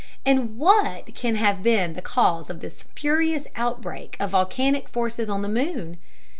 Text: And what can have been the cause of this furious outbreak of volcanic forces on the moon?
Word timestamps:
And 0.25 0.57
what 0.57 1.13
can 1.13 1.35
have 1.35 1.61
been 1.61 1.93
the 1.93 2.01
cause 2.01 2.49
of 2.49 2.59
this 2.59 2.85
furious 2.95 3.43
outbreak 3.55 4.17
of 4.19 4.31
volcanic 4.31 4.89
forces 4.89 5.29
on 5.29 5.43
the 5.43 5.47
moon? 5.47 5.99